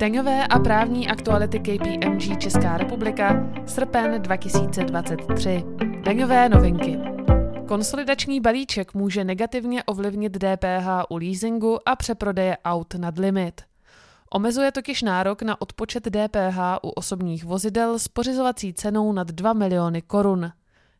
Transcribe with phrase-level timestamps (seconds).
[0.00, 5.64] Daňové a právní aktuality KPMG Česká republika, srpen 2023.
[6.04, 6.98] Daňové novinky.
[7.68, 13.60] Konsolidační balíček může negativně ovlivnit DPH u leasingu a přeprodeje aut nad limit.
[14.30, 20.02] Omezuje totiž nárok na odpočet DPH u osobních vozidel s pořizovací cenou nad 2 miliony
[20.02, 20.52] korun.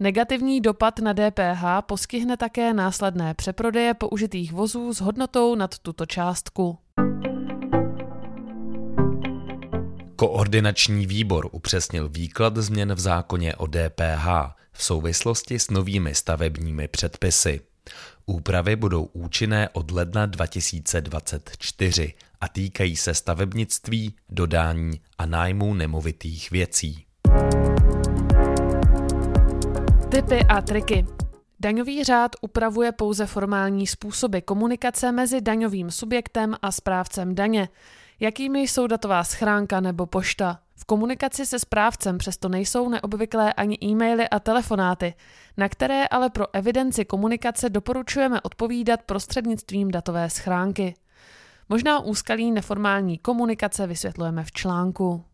[0.00, 6.78] Negativní dopad na DPH poskyhne také následné přeprodeje použitých vozů s hodnotou nad tuto částku.
[10.24, 14.26] Koordinační výbor upřesnil výklad změn v zákoně o DPH
[14.72, 17.60] v souvislosti s novými stavebními předpisy.
[18.26, 27.04] Úpravy budou účinné od ledna 2024 a týkají se stavebnictví, dodání a nájmu nemovitých věcí.
[30.08, 31.06] Typy a triky.
[31.60, 37.68] Daňový řád upravuje pouze formální způsoby komunikace mezi daňovým subjektem a správcem daně,
[38.20, 40.58] jakými jsou datová schránka nebo pošta.
[40.76, 45.14] V komunikaci se správcem přesto nejsou neobvyklé ani e-maily a telefonáty,
[45.56, 50.94] na které ale pro evidenci komunikace doporučujeme odpovídat prostřednictvím datové schránky.
[51.68, 55.24] Možná úskalí neformální komunikace vysvětlujeme v článku.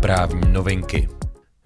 [0.00, 1.08] Právní novinky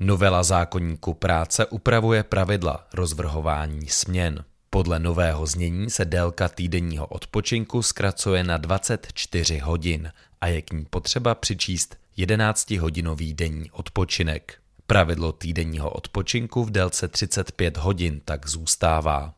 [0.00, 4.44] Novela zákonníku práce upravuje pravidla rozvrhování směn.
[4.74, 10.84] Podle nového znění se délka týdenního odpočinku zkracuje na 24 hodin a je k ní
[10.90, 14.58] potřeba přičíst 11-hodinový denní odpočinek.
[14.86, 19.34] Pravidlo týdenního odpočinku v délce 35 hodin tak zůstává.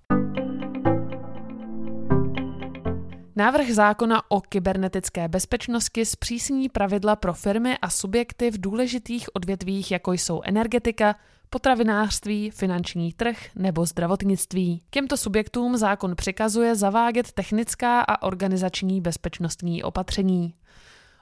[3.36, 10.12] Návrh zákona o kybernetické bezpečnosti zpřísní pravidla pro firmy a subjekty v důležitých odvětvích, jako
[10.12, 11.16] jsou energetika,
[11.50, 14.82] potravinářství, finanční trh nebo zdravotnictví.
[14.90, 20.54] Těmto subjektům zákon přikazuje zavádět technická a organizační bezpečnostní opatření.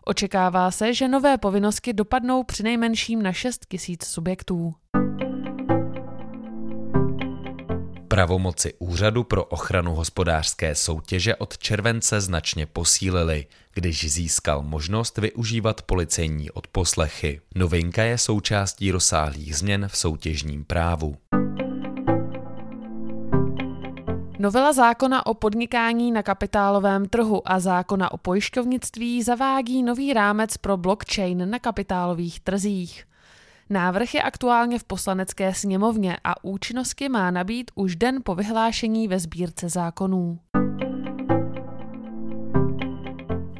[0.04, 4.74] Očekává se, že nové povinnosti dopadnou přinejmenším na 6 000 subjektů.
[8.14, 16.50] Pravomoci Úřadu pro ochranu hospodářské soutěže od července značně posílily, když získal možnost využívat policejní
[16.50, 17.40] odposlechy.
[17.54, 21.16] Novinka je součástí rozsáhlých změn v soutěžním právu.
[24.38, 30.76] Novela zákona o podnikání na kapitálovém trhu a zákona o pojišťovnictví zavádí nový rámec pro
[30.76, 33.04] blockchain na kapitálových trzích.
[33.70, 39.18] Návrh je aktuálně v poslanecké sněmovně a účinnosti má nabít už den po vyhlášení ve
[39.18, 40.38] sbírce zákonů.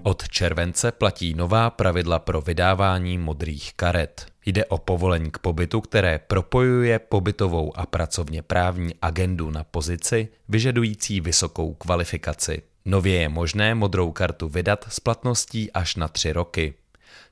[0.03, 4.27] Od července platí nová pravidla pro vydávání modrých karet.
[4.47, 11.21] Jde o povolení k pobytu, které propojuje pobytovou a pracovně právní agendu na pozici vyžadující
[11.21, 12.63] vysokou kvalifikaci.
[12.85, 16.75] Nově je možné modrou kartu vydat s platností až na tři roky.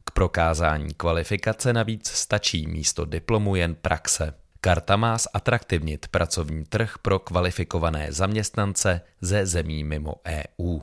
[0.04, 4.34] K prokázání kvalifikace navíc stačí místo diplomu jen praxe.
[4.60, 10.78] Karta má zatraktivnit pracovní trh pro kvalifikované zaměstnance ze zemí mimo EU.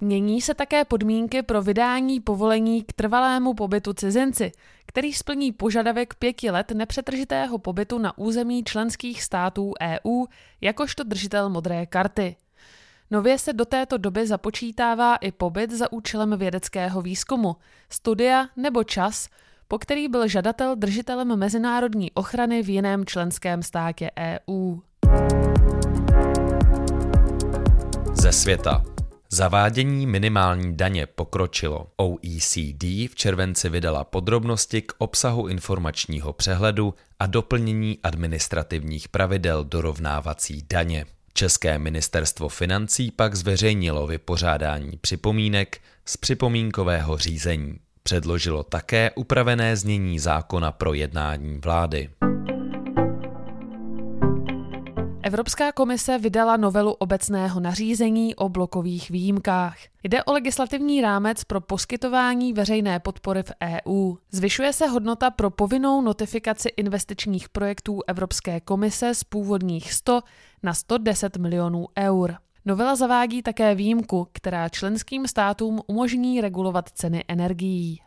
[0.00, 4.52] Mění se také podmínky pro vydání povolení k trvalému pobytu cizinci,
[4.86, 10.24] který splní požadavek pěti let nepřetržitého pobytu na území členských států EU
[10.60, 12.36] jakožto držitel modré karty.
[13.10, 17.56] Nově se do této doby započítává i pobyt za účelem vědeckého výzkumu,
[17.90, 19.28] studia nebo čas,
[19.68, 24.78] po který byl žadatel držitelem mezinárodní ochrany v jiném členském státě EU.
[28.12, 28.84] Ze světa.
[29.30, 31.86] Zavádění minimální daně pokročilo.
[31.96, 41.06] OECD v červenci vydala podrobnosti k obsahu informačního přehledu a doplnění administrativních pravidel dorovnávací daně.
[41.38, 47.78] České ministerstvo financí pak zveřejnilo vypořádání připomínek z připomínkového řízení.
[48.02, 52.10] Předložilo také upravené znění zákona pro jednání vlády.
[55.28, 59.76] Evropská komise vydala novelu obecného nařízení o blokových výjimkách.
[60.04, 64.14] Jde o legislativní rámec pro poskytování veřejné podpory v EU.
[64.30, 70.20] Zvyšuje se hodnota pro povinnou notifikaci investičních projektů Evropské komise z původních 100
[70.62, 72.36] na 110 milionů eur.
[72.64, 78.00] Novela zavádí také výjimku, která členským státům umožní regulovat ceny energií.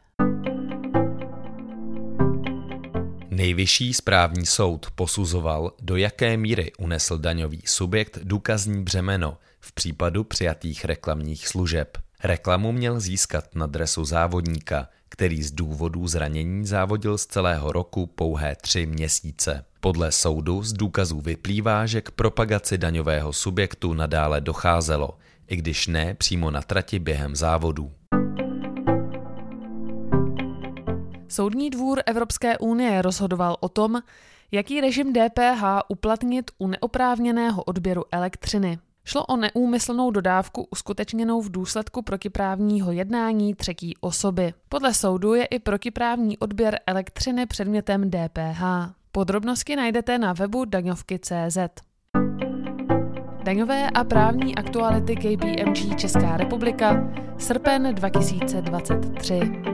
[3.33, 10.85] Nejvyšší správní soud posuzoval, do jaké míry unesl daňový subjekt důkazní břemeno v případu přijatých
[10.85, 11.97] reklamních služeb.
[12.23, 18.55] Reklamu měl získat na dresu závodníka, který z důvodů zranění závodil z celého roku pouhé
[18.55, 19.65] tři měsíce.
[19.79, 25.17] Podle soudu z důkazů vyplývá, že k propagaci daňového subjektu nadále docházelo,
[25.47, 27.91] i když ne přímo na trati během závodů.
[31.31, 34.01] Soudní dvůr Evropské unie rozhodoval o tom,
[34.51, 38.79] jaký režim DPH uplatnit u neoprávněného odběru elektřiny.
[39.05, 44.53] Šlo o neúmyslnou dodávku uskutečněnou v důsledku protiprávního jednání třetí osoby.
[44.69, 48.63] Podle soudu je i protiprávní odběr elektřiny předmětem DPH.
[49.11, 51.57] Podrobnosti najdete na webu daňovky.cz.
[53.43, 59.70] Daňové a právní aktuality KPMG Česká republika, srpen 2023.